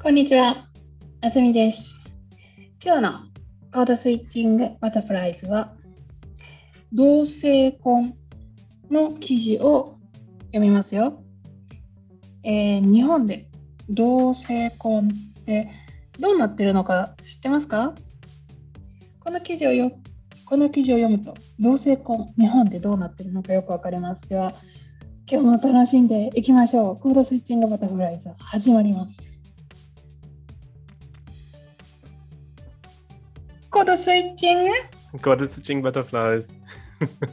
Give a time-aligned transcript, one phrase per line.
[0.00, 0.68] こんにちは、
[1.22, 2.00] あずみです。
[2.82, 3.12] 今日の
[3.72, 5.74] コードスイッチングバタフライズは、
[6.92, 8.14] 同性婚
[8.92, 9.98] の記事を
[10.52, 11.20] 読みますよ。
[12.44, 13.48] えー日本で
[13.90, 15.68] 同性婚って
[16.20, 17.92] どうなってるのか知ってますか？
[19.18, 19.90] この記事をよ
[20.44, 24.28] この記事を読むと、同性婚、日本でどうなってるのかよくわかります。
[24.28, 24.54] では、
[25.28, 26.96] 今日も楽しんでいきましょう。
[26.98, 29.37] コードスイッチングバタフライズ始まります。
[33.78, 34.72] コードスイッチング
[35.18, 36.52] God is switching butterflies.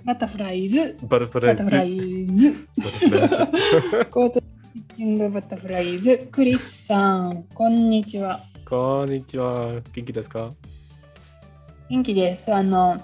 [0.03, 0.95] バタフライズ。
[1.09, 2.67] バ.タフライズ。
[2.77, 4.09] Butterflies.
[4.11, 4.43] コードス
[4.75, 6.29] イッチングバタフライズ。
[6.31, 8.41] クリスさん、こんにちは。
[8.69, 9.81] こんにちは。
[9.91, 10.51] 元気ですか？
[11.89, 12.53] 元気です。
[12.53, 13.01] あの、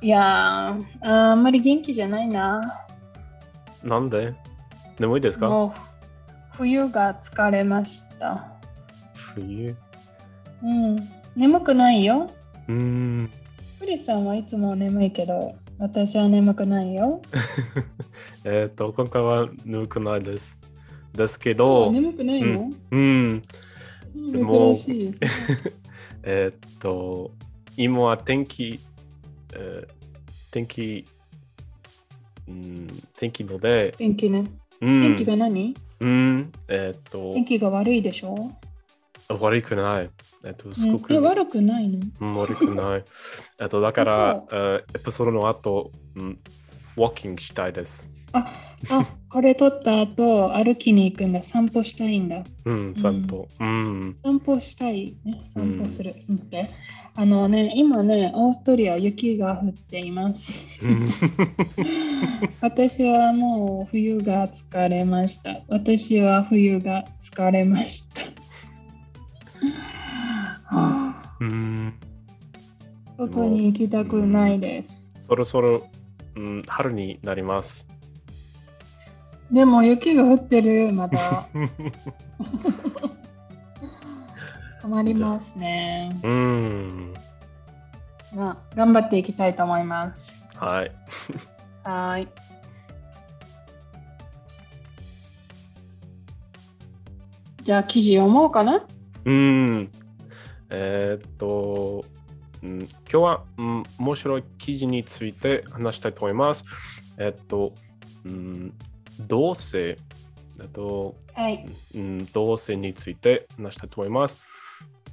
[0.00, 2.86] いやー、あんまり元気じゃないな。
[3.82, 4.32] なんで？
[5.00, 5.74] 眠いですか？
[6.52, 8.46] 冬が疲れました。
[9.34, 9.74] 冬？
[10.62, 10.96] うん、
[11.34, 12.30] 眠くないよ。
[12.70, 13.30] うーん。
[13.78, 17.20] クリスさんはいつも眠いけど、私は眠くないよ。
[18.44, 20.56] えっと、今回は眠くないです。
[21.14, 23.42] ですけあど、眠くないの、うん。
[24.14, 25.28] もう珍しいですね。
[26.22, 27.32] えっと、
[27.76, 28.78] 今は天気、
[29.54, 30.00] えー
[30.52, 31.04] 天気、
[32.48, 34.50] うん、天気ので、天気ね。
[34.80, 38.50] うん、天気が何、うん、えっと、天気が悪いでしょ、
[39.34, 40.10] 悪くない。
[40.44, 42.00] えっと、すうんごく、え悪くないの？
[42.20, 43.04] うん悪くない。
[43.60, 46.38] えっと、だから、えーエピソードの後、うん、
[46.96, 48.08] ウォーキングしたいです。
[48.32, 48.46] あ、
[48.90, 51.42] あ、これ撮った後、歩きに行くんだ。
[51.42, 52.44] 散歩したいんだ。
[52.64, 53.48] うん、散歩。
[53.58, 54.16] うん。
[54.24, 55.50] 散歩したいね。
[55.56, 56.14] うん散歩する。
[56.28, 56.70] 見て
[57.16, 60.52] あのね、今ね、オーストリア雪が降っています。
[60.80, 61.10] うん
[62.62, 65.60] 私はもう冬が疲れました。
[65.68, 68.39] 私は冬が疲れました。
[70.64, 71.94] はあうん
[73.18, 75.10] 外に行きたくないです。
[75.20, 75.86] そろそろ、
[76.36, 77.86] うん、春になります。
[79.52, 81.46] でも雪が降ってる、まだ。
[84.80, 86.10] 困りますね。
[86.22, 87.14] うん。
[88.34, 90.42] まあ、頑張っていきたいと思います。
[90.56, 90.92] はい。
[91.82, 92.28] はーい。
[97.62, 98.86] じゃあ、記事読もうかな
[99.24, 99.90] うん。
[100.70, 102.04] えーっと、
[102.62, 106.64] うん、今日は、うん、面白い記事について話したいと思います。
[107.18, 107.74] えーっと、
[108.24, 108.74] うん、
[109.26, 109.96] 同性、
[110.60, 111.66] えっと、はい。
[111.94, 114.42] うん、同性について話したいと思います。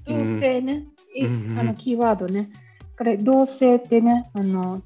[0.05, 0.85] 同性ね。
[1.21, 2.49] うんあの、キーワードね。
[2.97, 4.81] これ、同性ってね、あの、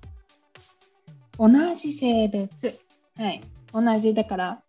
[1.37, 2.79] 同じ性別。
[3.17, 3.41] はい。
[3.73, 4.63] 同じだから、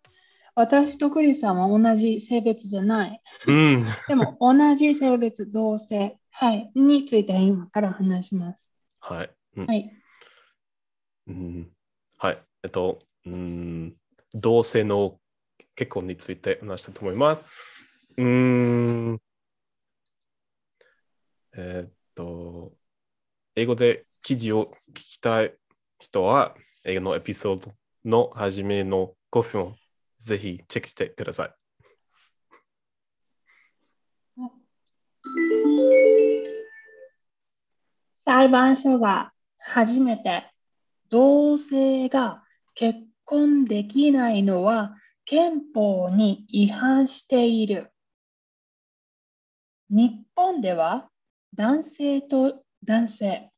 [0.55, 3.21] 私とクリスさんは同じ性別じゃない。
[3.47, 3.85] うん。
[4.07, 6.17] でも、同じ性別、同性。
[6.31, 6.71] はい。
[6.75, 8.69] について今から話します。
[8.99, 9.31] はい。
[9.57, 9.91] うんはい。
[11.27, 11.69] うん
[12.17, 12.43] はい。
[12.63, 13.95] えっと、うん、
[14.33, 15.19] 同性の
[15.75, 17.43] 結婚について話したいと思います。
[18.17, 19.21] うーん。
[21.55, 22.73] えっと、
[23.55, 25.53] 英語で記事を聞きたい
[25.99, 27.73] 人は、英語のエピソード
[28.05, 29.75] の初めの5分を
[30.23, 31.55] ぜひチェックしてください。
[38.25, 40.49] 裁判所が初めて
[41.09, 44.95] 同性が結婚できないのは
[45.25, 47.91] 憲法に違反している。
[49.89, 51.09] 日本では
[51.53, 53.51] 男性と男性、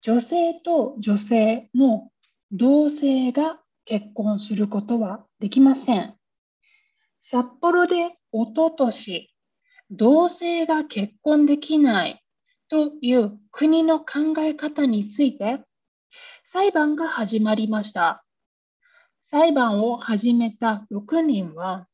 [0.00, 2.10] 女性と女性の
[2.50, 6.16] 同性が結婚することはできません。
[7.20, 9.34] 札幌でおととし、
[9.90, 12.22] 同性が結婚できない
[12.68, 15.60] という国の考え方について
[16.44, 18.24] 裁判が始まりました。
[19.24, 21.88] 裁判を始めた6人は、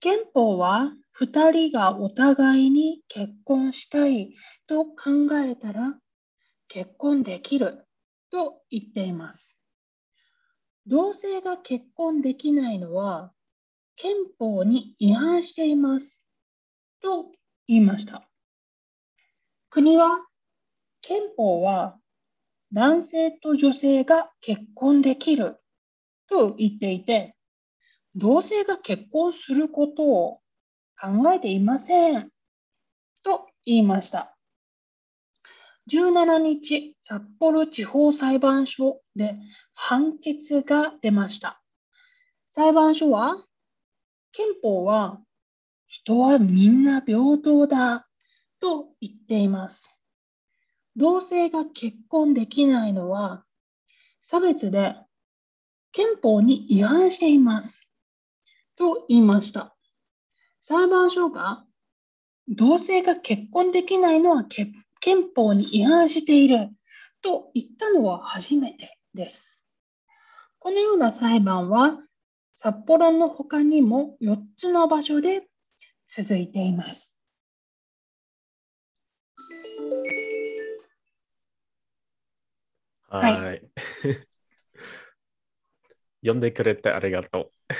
[0.00, 4.34] 憲法は2人がお互いに結婚したい
[4.66, 5.98] と考えたら
[6.68, 7.84] 結婚できる
[8.30, 9.57] と言っています。
[10.88, 13.32] 同性が結婚できないのは
[13.96, 16.22] 憲法に違反しています
[17.02, 17.26] と
[17.66, 18.26] 言いました。
[19.68, 20.26] 国は
[21.02, 21.98] 憲法は
[22.72, 25.60] 男性と女性が結婚できる
[26.26, 27.36] と言っていて、
[28.14, 30.40] 同性が結婚することを
[30.98, 32.30] 考えていません
[33.22, 34.37] と言いました。
[35.88, 39.36] 17日、札幌地方裁判所で
[39.72, 41.62] 判決が出ました。
[42.54, 43.42] 裁判所は、
[44.32, 45.18] 憲法は
[45.86, 48.06] 人はみんな平等だ
[48.60, 50.02] と言っています。
[50.96, 53.44] 同性が結婚できないのは
[54.22, 54.96] 差別で
[55.92, 57.90] 憲法に違反しています。
[58.76, 59.74] と言いました。
[60.60, 61.64] 裁判所が
[62.48, 64.70] 同性が結婚できないのはけ
[65.00, 66.70] 憲法に違反している
[67.22, 69.60] と言ったのは初めてです。
[70.58, 71.98] このような裁判は
[72.54, 75.46] 札幌の他にも4つの場所で
[76.08, 77.16] 続いています。
[83.08, 83.40] はい。
[83.40, 83.62] はい
[86.20, 87.52] 読んでくれてありがと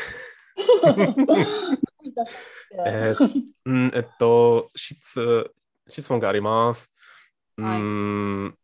[2.02, 3.28] いたしましてえう。
[3.66, 5.52] うん、えっと、質、
[5.88, 6.92] 質問があります。
[7.58, 7.78] うはい。
[7.80, 7.82] ー
[8.46, 8.58] ん、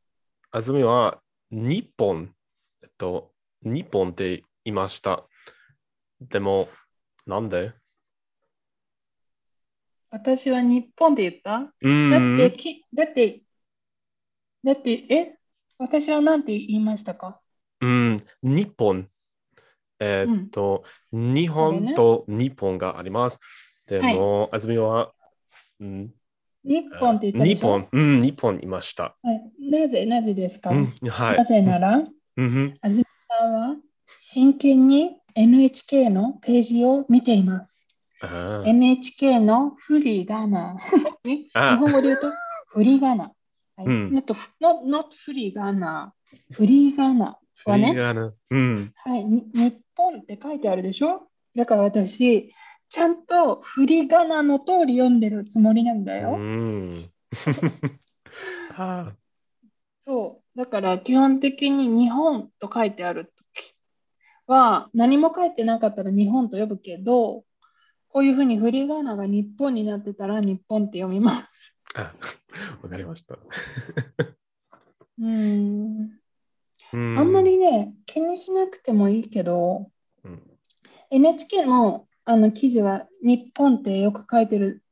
[0.52, 1.20] あずみは
[1.50, 2.34] 日本、
[2.82, 3.32] えっと、
[3.62, 5.24] 日本って言いました？
[6.20, 6.68] でも、
[7.26, 7.72] なんで？
[10.10, 11.72] 私は日本で言った？
[11.82, 12.36] うだん。
[12.36, 13.42] って、きだって、
[14.64, 15.38] だって、え？
[15.76, 17.40] 私は何て言いましたか？
[17.80, 19.10] うん、日本。
[20.00, 23.40] えーっと、日本と日本があります。
[23.86, 25.12] でも、あずみは、
[25.80, 26.14] うん、
[26.64, 27.78] 日本って言ったでしょ？
[27.78, 29.16] 日本、うん、日本いました。
[29.22, 31.36] はい、なぜ、なぜですか、うん、はい。
[31.38, 32.04] なぜなら、うん
[32.36, 33.76] うんあずみさんは
[34.18, 37.86] 真剣に NHK のページを見ています。
[38.64, 41.04] NHK のフリーガナー。
[41.28, 42.28] ね日あ本語で言うと、
[42.68, 43.28] フリーガナー。
[43.76, 44.34] はいうん not,
[44.86, 46.54] not, フリーガナー。
[46.54, 48.92] フリーガナーはね、フリーガナうん。
[48.96, 51.28] はい、に日本って書いてあるでしょ？
[51.54, 52.52] だから私、
[52.94, 56.36] ちゃんとフリーガナーの通り読んでるつもりなんだうよ。
[56.36, 57.10] ん。
[58.78, 59.12] あ
[60.06, 60.56] そう。
[60.56, 63.74] だから基本的に日本と書いてあるとき
[64.46, 67.44] は何も書いてなかったら日本と呼ぶけど、
[68.10, 71.76] こういうふうにフリーガナーが日本になってたら日本って読みます。
[71.96, 72.14] あ、
[72.80, 73.36] わかりました。
[75.18, 76.12] うん。
[76.92, 79.90] うんあんまりね、気にしなくてもいいけど、
[80.22, 80.40] うん
[81.10, 84.82] NHK のあの記事は日本ってよく書いてる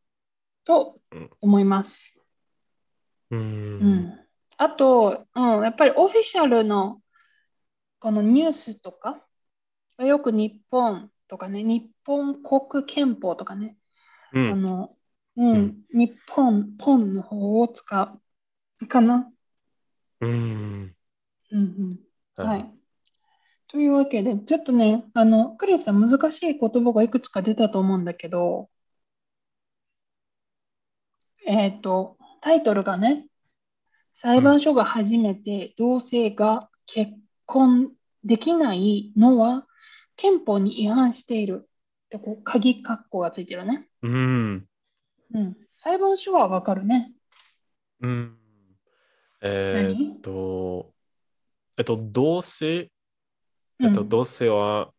[0.64, 1.00] と
[1.40, 2.18] 思います。
[3.30, 3.36] う。
[3.36, 4.20] うんん、
[4.58, 7.00] あと、うん、やっぱりオフィシャルの
[7.98, 9.24] このニュースとか、
[9.98, 13.76] よく日本とかね、日本国憲法とかね、
[14.32, 14.50] うん。
[14.50, 14.96] あの、
[15.36, 18.18] うん、うん日本、ポンの方を使
[18.80, 19.30] うかな。
[20.20, 20.94] うん。
[21.52, 22.00] うんうん、
[22.36, 22.81] はい。
[23.72, 28.68] というわけで、ちょっとね、あの、クリスさん、難しい言葉がいくつか出たと思うんだけど、
[31.46, 33.26] えっと、タイトルがね、
[34.14, 37.12] 裁判所が初めて同性が結
[37.46, 37.92] 婚
[38.24, 39.66] できないのは
[40.16, 41.68] 憲法に違反しているっ
[42.10, 43.88] てこう鍵括弧がついてるね。
[44.02, 44.66] うん。
[45.34, 45.56] うん。
[45.74, 47.10] 裁判所はわかるね。
[48.02, 48.36] うん。
[49.40, 50.92] えーっと、
[51.78, 52.90] えっと、同性、
[53.80, 54.92] えっと、うん同性は、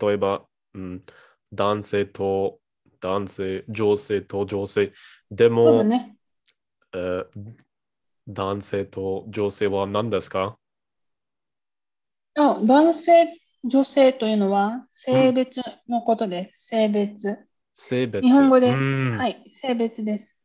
[0.00, 0.44] 例えば、
[0.74, 1.04] うん、
[1.52, 2.60] 男性と
[3.00, 4.92] 男性、女性と女性。
[5.30, 6.16] でも、ね。
[6.94, 7.26] えー
[8.30, 10.58] 男性と女性は何ですか？
[12.34, 13.26] あ、男性、
[13.64, 16.66] 女性というのは性別のことです。
[16.66, 17.38] 性別。
[17.74, 18.22] 性別。
[18.22, 20.36] 日本語でうんはい、性別です。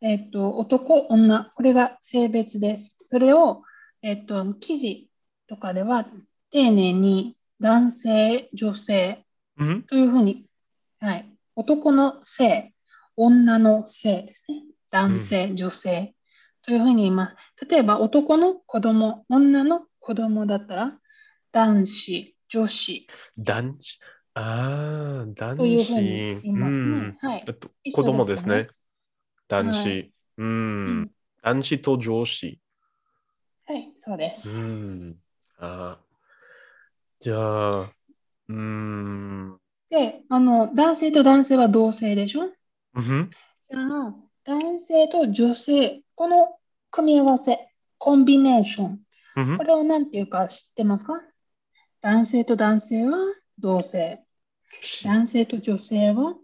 [0.00, 2.96] えっと、男、女、これが性別です。
[3.06, 3.62] それを、
[4.00, 5.10] えっと、記事
[5.52, 6.06] とかでは
[6.50, 9.22] 丁寧に男性、女性
[9.58, 9.82] うん？
[9.82, 10.46] というふうに、
[10.98, 12.72] はい、男の性、
[13.16, 14.62] 女の性ですね。
[14.90, 16.14] 男性、女性
[16.62, 17.66] というふうに言います。
[17.68, 20.98] 例えば、男の子供、女の子供だったら、
[21.52, 23.06] 男子、女子
[23.36, 24.00] 男子？
[24.32, 26.42] ああ、男というふうに子。
[26.44, 27.18] 言いますうんね。
[27.20, 27.44] はい
[27.92, 28.54] 子供ですね。
[28.54, 28.66] です
[29.54, 29.88] よね男子。
[29.88, 31.10] はいうん。
[31.42, 32.58] 男子と女子。
[33.66, 34.64] はい、そうでうす。
[34.64, 35.16] ん。
[37.20, 37.92] じゃあ、
[38.48, 39.58] うん。
[39.90, 42.50] で、あの、男性と男性は同性でしょ？
[42.94, 43.30] うん
[43.70, 44.14] じゃあ、
[44.44, 46.58] 男性と女性、この
[46.90, 49.00] 組み合わせ、コンビネーション、
[49.36, 51.14] うんこれを何て言うか知ってますか？
[52.00, 53.16] 男性と男性は
[53.58, 54.20] 同性。
[54.82, 56.34] し男性と女性は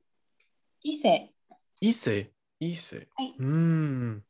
[0.82, 1.34] 異性。
[1.80, 2.30] 異性？
[2.60, 3.08] 異性。
[3.16, 3.34] はい。
[3.38, 4.22] うん。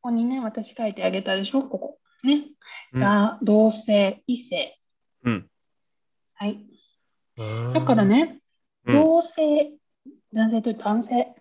[0.00, 1.62] ここにね、私書いてあげたでしょ？
[1.62, 1.98] ここ。
[2.26, 2.48] ね。
[2.92, 4.78] うんだ同性、異性。
[5.24, 5.48] うん。
[6.34, 6.66] はい。
[7.36, 8.40] だだから、ね、
[8.86, 9.72] うん同性、
[10.32, 11.34] 男性と男性、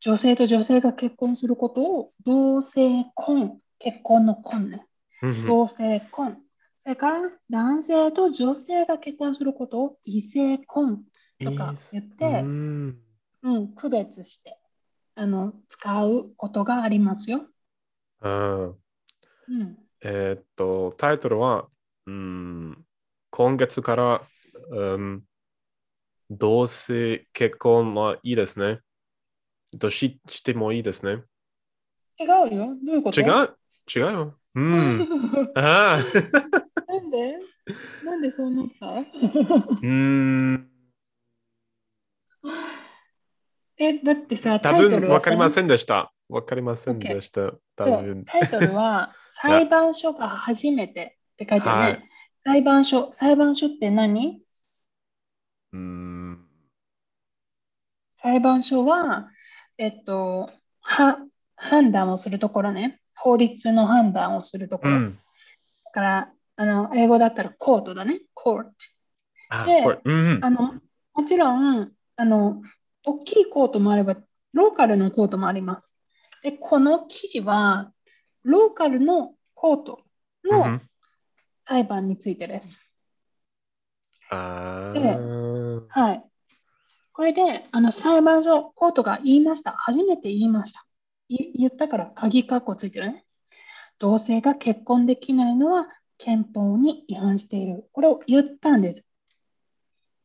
[0.00, 4.86] 女性と女性が結婚することを同性婚、結婚の婚ね。
[5.22, 6.38] うん同性婚。
[6.82, 11.04] それから男性と女性が結婚することを異性婚
[11.42, 12.98] とか言ってうん。
[13.42, 14.58] うん、区別して
[15.14, 17.46] あの使うことがありますよ。
[18.20, 18.72] うんう
[19.52, 21.66] ん、えーっと、タイトルは、
[22.06, 22.84] うん、
[23.30, 24.22] 今月から、
[24.70, 25.22] うん、
[26.30, 28.80] 同性結婚はいいですね。
[29.78, 31.22] とししてもいいですね。
[32.20, 32.76] 違うよ。
[32.84, 33.20] どういうこと？
[33.20, 33.56] 違う？
[33.94, 34.38] 違うよ。
[34.54, 35.08] うん。
[35.56, 35.98] ああ。
[36.86, 37.38] なんで？
[38.04, 38.86] なんでそうなった？
[39.82, 40.70] うん。
[43.78, 46.12] え、だってさ、多分わかりまさせんでした。
[46.28, 47.52] わかりませんでした。
[47.74, 48.24] 多そう分。
[48.26, 49.12] タイトルは
[49.48, 51.98] 裁判所が初めてって書いてあるね。
[52.00, 52.08] はい
[52.46, 54.42] 裁判所、裁判所って何？
[55.72, 56.46] うん。
[58.20, 59.30] 裁判所は、
[59.78, 60.50] えっと、
[60.82, 61.16] は
[61.56, 63.00] 判断をするところね。
[63.16, 64.96] 法律の判断をするところ。
[64.96, 65.18] うん。
[65.86, 68.20] だから、あの、英語だったらコートだね。
[68.34, 68.70] コート。
[69.48, 70.00] あ、で。
[70.04, 70.40] うん。
[70.42, 70.74] あの、
[71.14, 72.60] もちろん、あの、
[73.04, 74.16] 大きいコートもあれば、
[74.52, 75.90] ローカルのコートもあります。
[76.42, 77.90] で、この記事は、
[78.42, 80.00] ローカルのコート
[80.44, 80.82] のうん
[81.66, 82.90] 裁判についてです。
[84.30, 86.24] あでーはい。
[87.12, 89.72] これで、あの、裁判所、コートが言いました。
[89.72, 90.84] 初めて言いました。
[91.28, 93.24] い言ったから、鍵括弧ついてるね。
[93.98, 95.86] 同性が結婚できないのは
[96.18, 97.88] 憲法に違反している。
[97.92, 99.04] これを言ったんです。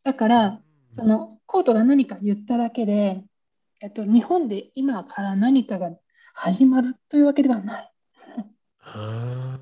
[0.03, 0.61] だから、
[0.95, 3.23] そのコートが何か言っただけで、
[3.81, 5.91] えっと、日本で今から何かが
[6.33, 7.93] 始まるというわけではない。
[8.93, 9.59] あ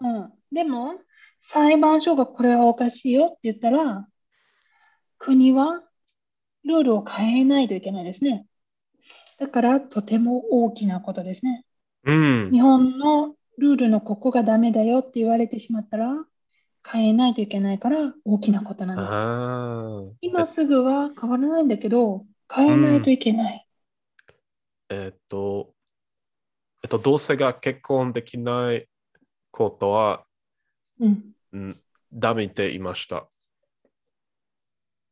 [0.00, 0.94] うん、でも、
[1.40, 4.08] 裁判所がこれはおかしいよって言ったら、
[5.18, 5.82] 国は
[6.64, 8.46] ルールを変えないといけないですね。
[9.38, 11.64] だから、とても大きなことですね。
[12.04, 12.50] ーうん。
[12.52, 16.12] 日本のルールのここがダメだよって言われてしまったら、
[16.90, 20.18] 変えないといけないから大きなことなんです。
[20.20, 23.66] 今すぐは変わらないんだけど、変えないといけない。
[24.90, 25.74] えっと、
[26.82, 28.88] えっと、同性が結婚できない
[29.50, 30.24] ことは、
[31.00, 31.24] うん。
[31.52, 31.80] うん、
[32.12, 33.28] ダメって言いました。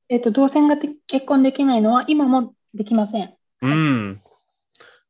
[0.08, 3.34] えっと、同性がて結婚できないのは今もできません。
[3.62, 4.22] うん。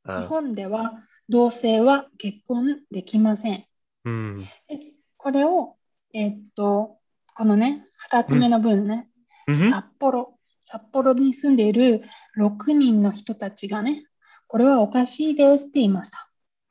[0.07, 0.95] 日あ本では
[1.29, 3.67] 同性は結婚できません。
[4.05, 4.37] うん。
[4.69, 5.77] でこれを、
[6.15, 6.99] えっと、
[7.35, 9.09] このね、2つ目の文ね、
[9.47, 12.03] うん札幌、札幌に住んでいる
[12.39, 14.05] 6人の人たちがね、
[14.47, 16.26] これはおかしいですって言いました。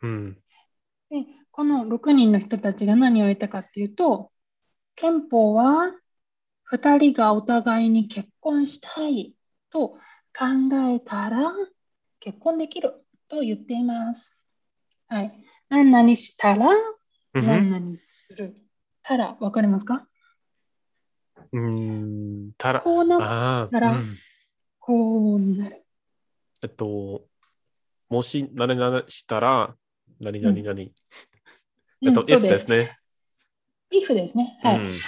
[0.06, 0.38] うん。
[1.10, 4.32] で、この6人の人たちが何を言ったかっていうと、
[4.96, 5.94] 憲法は
[6.72, 9.36] 2人がお互いに結婚したい
[9.72, 9.90] と
[10.38, 10.46] 考
[10.94, 11.54] えたら
[12.20, 12.94] 結婚できる
[13.28, 14.44] と言っています。
[15.08, 15.46] はい。
[15.70, 16.68] 何々したら
[17.34, 18.56] うん何々する。
[19.02, 20.08] たら、わかりますか？
[21.52, 22.52] うん。
[22.58, 24.18] たら、こうな、ああ、たらうん
[24.80, 25.84] こうなる。
[26.64, 27.28] えっと、
[28.10, 29.76] もし何々したら、
[30.20, 30.94] 何々何、
[32.02, 32.50] えっと、if で。
[32.50, 32.98] ですすね。
[33.92, 34.60] if ですね。
[34.62, 34.80] はい。
[34.80, 35.00] うん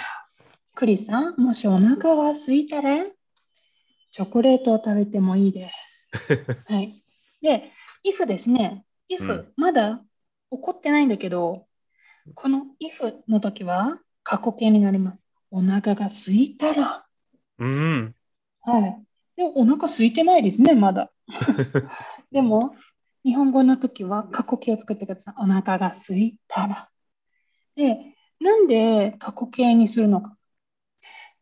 [0.78, 3.04] クリスさん、もしお腹が空いたら、
[4.12, 5.72] チョコレートを食べてもいいで
[6.12, 6.36] す。
[6.72, 7.02] はい。
[7.42, 7.72] で、
[8.06, 8.84] if ですね。
[9.10, 10.04] if、うんまだ
[10.52, 11.66] 起こってないんだけど、
[12.34, 15.18] この if の時は過去形になります。
[15.50, 17.04] お腹が空いたら。
[17.58, 18.14] うん。
[18.60, 19.04] はい。
[19.34, 21.10] で、お腹空いてないですね、まだ。
[22.30, 22.76] でも、
[23.28, 25.34] 日本語の時は過去形を作ってください。
[25.36, 26.88] お腹が空いたら。
[27.76, 30.34] で、なんで過去形にするのか。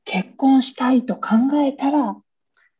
[0.05, 2.16] 結婚したいと考えたら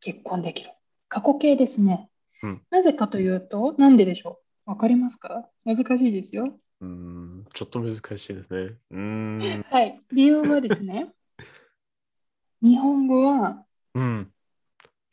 [0.01, 0.71] 結婚できる。
[1.07, 2.09] 過去形ですね。
[2.43, 4.71] うんなぜかというと、なんででしょう？
[4.71, 5.47] わかりますか？
[5.63, 6.59] 難しいですよ。
[6.81, 8.75] うんちょっと難しいですね。
[8.91, 9.65] うん。
[9.69, 10.01] はい。
[10.11, 11.13] 理由はですね、
[12.61, 14.33] 日本語は、うん。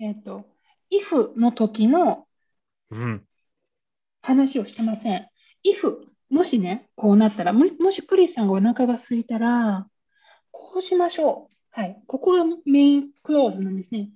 [0.01, 0.47] えっ、と、
[0.91, 2.27] if の時の
[2.91, 3.25] うん。
[4.25, 5.29] 話をしてません。
[5.65, 5.99] if、
[6.31, 9.87] もしね、こうなったら、もしクリスさんがお腹が空いたら、
[10.51, 11.55] こうしましょう。
[11.71, 12.03] はい。
[12.07, 14.09] ここがメインクローズなんですね。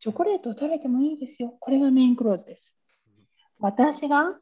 [0.00, 1.56] チョコレートを食べてもいいですよ。
[1.60, 2.74] これがメインクローズです。
[3.58, 4.36] 私が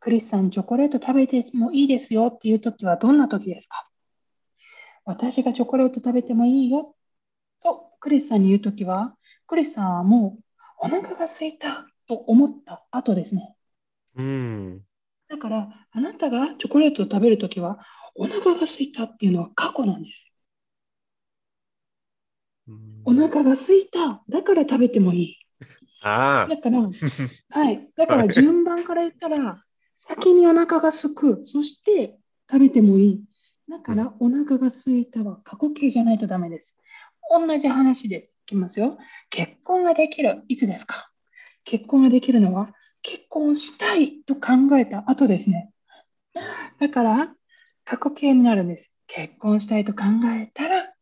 [0.00, 3.88] クリスさん、チョコレート食べてもいいですよっていうときはどんなときですか？
[5.04, 6.96] 私がチョコレート食べてもいいよ
[7.62, 9.14] とクリスさんに言うときは、
[9.46, 10.42] クリスさんはもう
[10.78, 13.54] お腹が空いたと思った後ですね。
[14.14, 14.84] うん。
[15.28, 17.78] だから、あなたがチョコレートを食べるときは、
[18.14, 20.30] お腹が空いたっていうのは過去なんです。
[23.04, 24.22] お腹が空いた。
[24.28, 25.36] だから食べてもいい。
[26.02, 26.58] ああだ。
[26.58, 26.90] から、
[27.50, 27.90] はい。
[27.96, 29.64] だから順番から言ったら、
[29.98, 31.44] 先にお腹が空く。
[31.44, 32.18] そして
[32.50, 33.24] 食べてもいい。
[33.68, 36.74] だから、お腹が空いたは過去形じゃないとダメです。
[37.30, 38.98] 同じ話でいきますよ。
[39.30, 40.42] 結婚ができる。
[40.48, 41.10] いつですか？
[41.64, 45.72] 結婚ができるのは結婚したいと考えた後ですね。
[46.78, 47.34] だから
[47.84, 48.90] 過去形になるんです。
[49.06, 50.94] 結婚したいと考えたら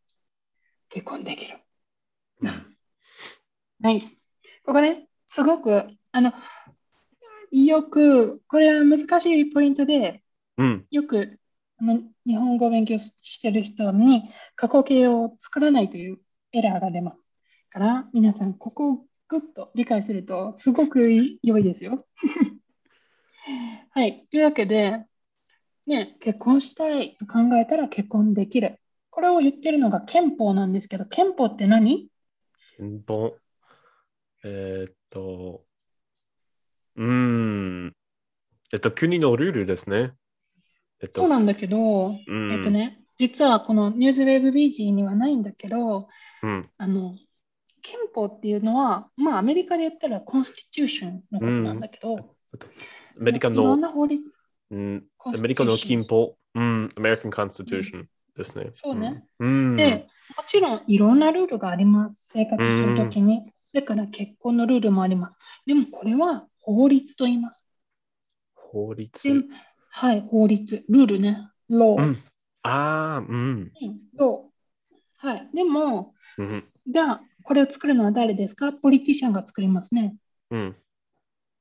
[0.89, 1.59] 結婚できる。
[3.81, 4.01] はい。
[4.65, 6.33] ここね、すごく、あの、
[7.51, 10.23] よく、これは難しいポイントで、
[10.57, 10.85] うん。
[10.91, 11.39] よく
[11.81, 16.19] あの日本語を勉強ししてる人に過去形を作らないという
[16.51, 17.17] エラーが出ます。
[17.69, 21.09] から皆さん、ここをぐっと理解するとすごく
[21.43, 22.05] 良いですよ。
[23.91, 24.27] はい。
[24.29, 25.05] というわけで、
[25.85, 28.79] ね、結婚したいと考えたら結婚できる。
[29.11, 32.09] これを言ってるのが憲法なんですけど、憲法って何？
[32.77, 33.37] 憲法。
[34.43, 35.63] えーっと、
[36.95, 37.95] うーん。
[38.73, 40.13] えっと、国のルールですね。
[41.01, 46.07] えっと、そうなんだけど、うんえっとね、実はこのニュースウェーブビーにはないんだけど、
[46.41, 46.69] うん。
[46.77, 47.15] あの
[47.81, 54.23] 憲法っていうのは、まあ、アメリカで言ったらコンスティテューションのことなんだけど、アメリカいろんの、な法律、
[54.71, 58.71] うん、コンスアメリカのティテューションですね。
[58.75, 59.23] そうね。
[59.39, 59.75] うん。
[59.75, 60.07] で、
[60.37, 62.29] もちろんいろんなルールがあります。
[62.31, 63.51] 生活するときに。
[63.73, 65.37] だから結婚のルールもあります。
[65.65, 67.67] でもこれは法律と言います。
[68.55, 69.27] 法律。
[69.27, 69.45] で
[69.91, 71.49] はい、法律、ルールね。
[71.69, 72.05] law う。
[72.05, 72.23] ん。
[72.63, 73.71] ああ、うん。
[73.81, 74.43] うん、law
[75.17, 75.49] はい。
[75.53, 76.63] でも、うん。
[76.87, 78.71] じゃあ、これを作るのは誰ですか？
[78.73, 80.15] ポリティシャンが作りますね。
[80.51, 80.75] うん。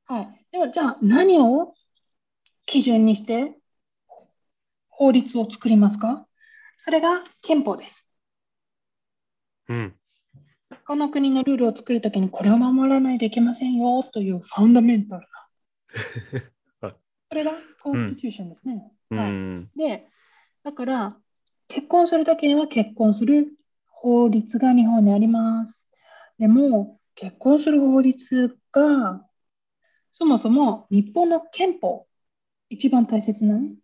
[0.06, 0.46] はい。
[0.52, 1.74] では、じゃあ、何を
[2.66, 3.54] 基準にして
[4.88, 6.26] 法律を作りますか？
[6.78, 8.08] それが憲法です。
[9.68, 9.94] うん。
[10.86, 15.26] この国のルールを作るときにこれを守らないといけませんよというファンダメンタル
[16.80, 16.88] な。
[16.88, 16.94] は い
[17.30, 18.90] これがコンスティテューションですね。
[19.10, 19.70] うはい、ん。
[19.76, 20.08] で、
[20.62, 21.16] だから、
[21.68, 23.57] 結婚するときには結婚する
[24.00, 25.88] 法律が日本にあります。
[26.38, 29.24] でも、結婚する法律が、
[30.12, 32.06] そもそも日本の憲法、
[32.70, 33.74] 一番大切なね、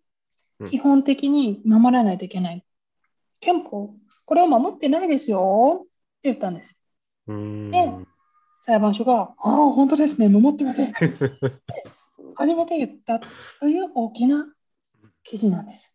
[0.60, 2.64] うん基本的に守らないといけない。
[3.40, 5.88] 憲法、これを守ってないですよって
[6.24, 6.80] 言ったんです。
[7.26, 7.70] うん。
[7.72, 7.92] で
[8.60, 10.92] 裁判所が、ああ、本当ですね、守ってません。
[12.36, 13.20] 初めて言った
[13.58, 14.46] という大きな
[15.24, 15.93] 記事なんです。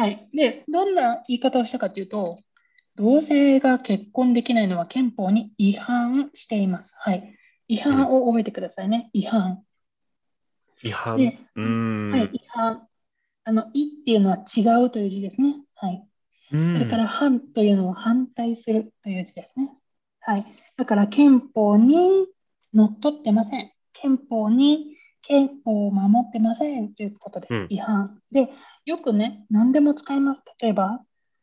[0.00, 0.30] はい。
[0.32, 2.38] で、どんな言い方をしたかというと、
[2.96, 6.94] 同性が結婚できないのは憲法に違反しています。
[6.96, 7.36] はい。
[7.68, 9.10] 違反を覚えてくださいね。
[9.12, 9.62] 違反。
[10.82, 11.18] 違反。
[11.18, 12.10] でうん。
[12.12, 12.88] はい、違反。
[13.44, 15.56] あの、いっていうのは違うという字ですね。
[15.74, 16.02] はい。
[16.52, 19.68] うんそれから反というのは反対するという字ですね。
[20.20, 20.46] はい。
[20.78, 22.26] だから憲法に
[22.72, 23.70] のっとってません。
[23.92, 27.54] 憲法に憲法を守ってませんということです。
[27.54, 28.20] うん違反。
[28.32, 28.48] で、
[28.84, 30.42] よくね、何でも使います。
[30.60, 31.00] 例えば、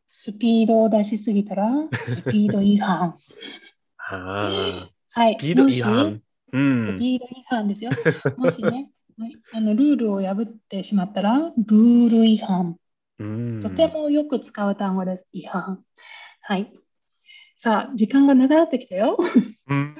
[0.10, 3.18] スピードを出しすぎたらスピード違反。
[3.98, 6.22] はいスピード違反。
[6.54, 6.88] うん。
[6.96, 7.92] スピード違反ですよ。
[8.38, 12.78] もしね、 はいあのルールを破ってしまったら、ルール違反。
[13.20, 15.28] うんとてもよく使う単語です。
[15.34, 15.84] 違反。
[16.42, 16.72] はい。
[17.58, 19.18] さあ、時間が長くなってきたよ。
[19.68, 19.96] うん。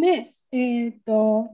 [0.00, 1.50] で、 えっ、と、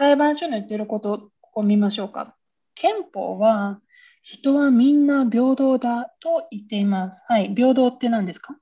[0.00, 2.34] 裁判所の言ってること、ここ見ましょうか。
[2.74, 3.82] 憲法は、
[4.22, 7.22] 人はみんな平等だと言っています。
[7.28, 7.54] はい。
[7.54, 8.56] 平等って何ですか？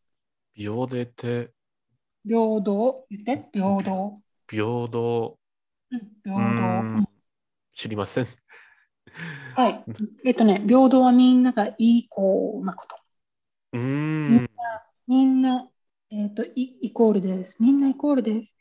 [0.55, 1.53] 平等って、
[2.27, 3.07] 平等。
[3.09, 3.48] 言って？
[3.53, 4.18] 平等。
[4.51, 5.38] 平等。
[5.92, 7.09] うん、平等。
[7.72, 8.27] 知りません。
[9.55, 9.85] はい。
[10.24, 12.96] えっとね、平等はみんながイコールなこと。
[13.74, 14.51] うん。
[15.07, 15.68] みんな、
[16.11, 17.62] えっとイ、イコールです。
[17.62, 18.57] みんなイコールです。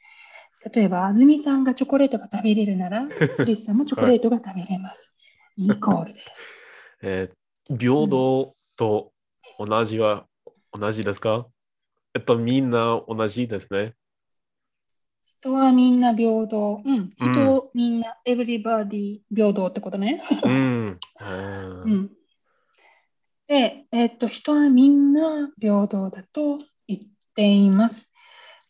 [0.74, 5.12] 例えば、安住さんがチョコレートが食べれるなら、 クリスさんもチョコレートが食べれます。
[5.58, 6.28] イコールです。
[7.02, 7.38] えー
[7.78, 9.12] 平等と
[9.60, 10.26] 同じは
[10.72, 11.48] 同じですか？
[12.14, 13.94] えっと、みんな同じですね。
[15.42, 16.82] 人はみんな平等。
[16.84, 17.10] うん。
[17.18, 20.22] 人、みんな、everybody 平等ってことね。
[20.44, 21.00] うん。
[21.86, 22.12] うん。
[23.48, 27.00] で、えっと、人はみんな平等だと言っ
[27.36, 28.12] ています。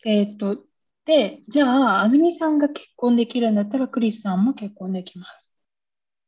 [0.05, 0.63] えっと、
[1.07, 5.55] で、じゃあ、安住さんが結婚できるんだったら、クリスさんも結婚できます。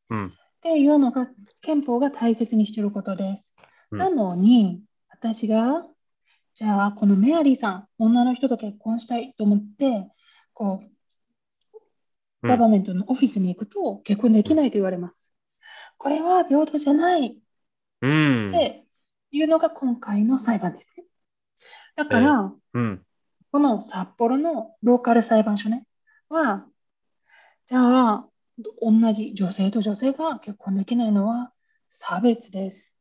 [0.10, 0.28] うん。
[0.28, 1.28] っていうのが
[1.62, 3.54] 憲法が大切にしていることです。
[3.92, 5.86] うんなのに、私が、
[6.56, 10.10] じゃあ、このメアリーさん、女の人と結婚したいと思って、
[10.54, 10.86] こう、
[12.44, 15.32] うんガバメントのオフィスに行くと結婚できないと言われます。
[15.98, 17.36] これは平等じゃないっ
[18.02, 18.52] うん。
[18.52, 18.86] て
[19.32, 21.04] いうのが今回の裁判ですね。
[21.96, 23.06] だから、うん。
[23.52, 25.86] この札幌のローカル裁判所ね、
[26.30, 26.66] は、
[27.68, 28.26] じゃあ、
[28.82, 31.52] 同じ女性と女性が結婚できないのは
[31.90, 32.94] 差別です。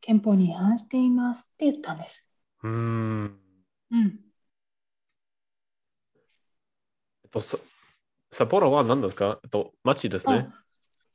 [0.00, 2.26] 憲法に違反していますって言ったんです。
[2.64, 3.38] うん。
[3.90, 4.18] うん。
[7.30, 7.58] と、さ
[8.30, 9.38] 札幌は何ですか？
[9.44, 10.48] えっと、町ですね。
[10.50, 10.62] あ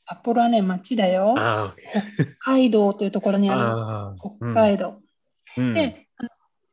[0.05, 1.35] 札幌はね、町だよ。
[1.37, 1.75] あ
[2.15, 5.01] 北海道というところにあ、あるああ、北海道。
[5.57, 6.07] うん、で、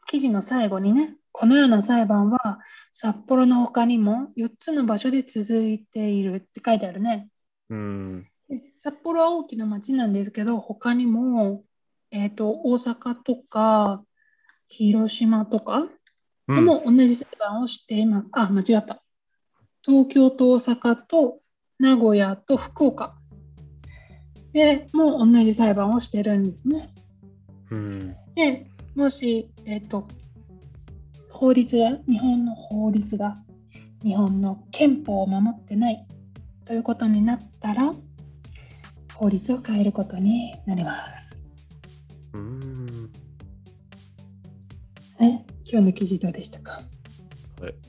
[0.07, 2.61] 記事の最後にね、このような裁判は
[2.93, 7.29] 札幌の他にも4つの場所で続いているって書いてあるね。
[7.71, 11.65] うん、で札幌は大きな町なんですけど、他にも、
[12.13, 14.05] えー、と大阪とか
[14.69, 15.89] 広島とか
[16.47, 18.29] でうん、も同じ裁判をしています。
[18.31, 19.03] あ、間違った。
[19.83, 21.41] 東京と大阪と
[21.81, 23.17] 名古屋と福岡
[24.53, 26.95] でもう同じ裁判をしてるんですね。
[27.73, 30.07] うん、で、もし、えっ、と、
[31.35, 33.37] 法律が、日本の法律が、
[34.03, 36.07] 日本の憲法を守ってない
[36.65, 37.93] ということになったら、
[39.15, 41.37] 法律を変えることになります。
[42.35, 43.11] うん。
[45.19, 46.81] ね、今日の記事どうでしたか？
[47.61, 47.75] はい。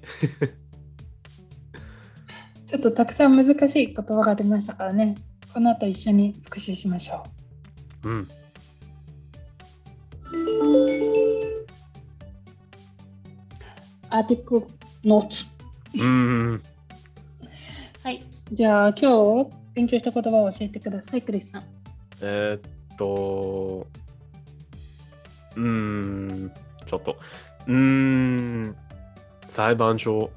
[2.65, 5.13] ちょっとたくさん難しい言葉が出ましたからね、
[5.53, 7.23] この後一緒に復習しましょ
[8.03, 8.09] う。
[8.09, 8.27] うん。
[14.15, 14.65] Article
[16.05, 16.63] ん。
[18.03, 18.23] はい。
[18.51, 21.63] じゃあ今日勉強した言葉を教えてください、クリスさん。
[22.21, 23.85] えーっと、
[25.57, 26.51] うーん、
[26.85, 27.17] ちょっと、
[27.67, 28.75] うーん、
[29.49, 30.31] 裁判所、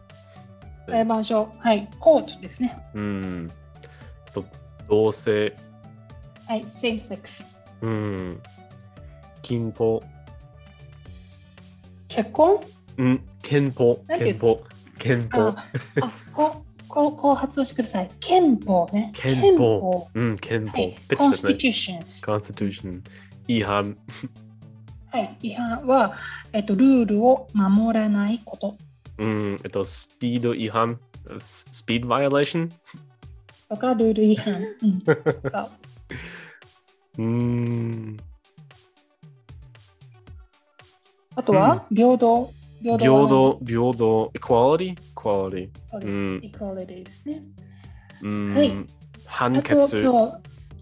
[0.88, 1.52] 裁判所。
[1.58, 1.88] はい。
[2.00, 2.76] コートですね。
[2.94, 3.50] うん、
[4.32, 4.44] と
[4.88, 5.54] 同性、
[6.46, 6.62] はい。
[6.62, 7.44] same sex。
[7.82, 8.42] うん、
[9.42, 10.02] 金法、
[12.08, 12.58] 結婚？
[12.98, 14.60] うん、憲法、憲法、
[14.98, 15.66] 憲法あ、
[16.02, 18.10] あこう、こ う、こう発音してください。
[18.18, 19.12] 憲法ね。
[19.14, 20.96] 憲法うん、憲法、はい。
[21.10, 22.24] constitutions。
[22.26, 23.02] Constitution、
[23.46, 23.96] 違反、
[25.12, 25.36] はい。
[25.42, 26.14] 違反は、
[26.52, 28.76] えっと、ルールを守らないこと
[29.18, 30.98] うん、えっと、スピード違反、
[31.38, 32.68] ススピードバイオレーション、
[33.68, 34.54] とか、ルール違反。
[34.54, 35.02] うん。
[35.50, 35.70] そう。
[37.18, 38.16] うーん、
[41.36, 42.50] あとは、平等。
[42.82, 45.70] 平等、平等、equality、equality。
[45.90, 46.12] そうです。
[46.12, 47.42] うん equality ですね。
[48.22, 48.72] うんはい
[49.26, 50.00] 判あと、決。
[50.02, 50.32] 今日、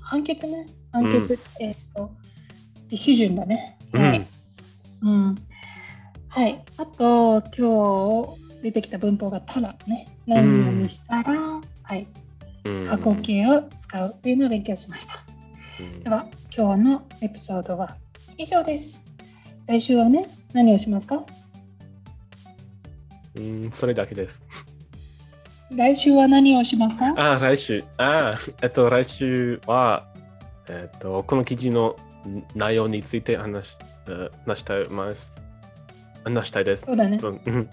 [0.00, 0.66] 判決ね。
[0.92, 1.38] 判決。
[1.61, 2.11] えっと、
[2.88, 3.76] ディシジョンだね。
[3.92, 4.26] はい。
[5.02, 5.35] うん。
[6.28, 6.64] はい。
[6.76, 10.06] あと、今日出てきた文法がただね。
[10.26, 12.06] 何々したら、はい。
[12.64, 15.14] うん過去形を使うというのを勉強しました。
[15.80, 17.96] うんでは、今日のエピソードは
[18.38, 19.02] 以上です。
[19.66, 21.24] 来週はね、何をしますか？
[23.37, 24.42] うん、それだけです。
[25.70, 27.12] 来週は何をしますか？
[27.16, 27.85] あ、来週。
[27.99, 30.07] あ、えっと、来週は、
[30.68, 31.96] えっと、この記事の
[32.55, 33.77] 内容について話し
[34.09, 35.33] え話したいます。
[36.25, 36.85] 話したいです。
[36.87, 37.18] そうだね。
[37.18, 37.68] そううん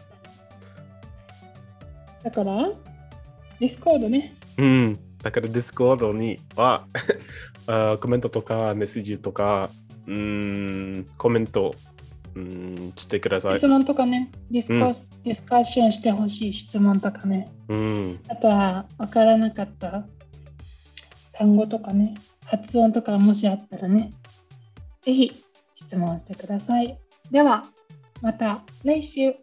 [2.24, 2.56] だから、
[3.60, 4.34] ディスコードね。
[4.58, 5.00] うん。
[5.22, 6.86] だから、ディスコードには
[7.68, 9.70] あコメントとかメッセージとか、
[10.08, 11.74] うん、コメント、
[12.36, 13.68] うん、してください質。
[13.68, 14.80] 問とかね、ディスコ、うん
[15.24, 17.50] ディスカッションしてほしい質問とかね。
[17.70, 18.20] うん。
[18.28, 20.06] あとは分からなかった
[21.34, 22.16] 単語とかね、
[22.46, 24.12] 発音とかもしあったらね、
[25.02, 25.32] ぜひ
[25.74, 27.00] 質問してください。
[27.32, 27.64] では、
[28.22, 29.34] また来週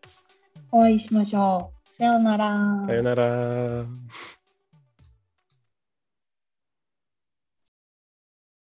[0.72, 1.88] お会いしましょう。
[1.98, 2.86] さようなら。
[2.86, 3.84] さよなら。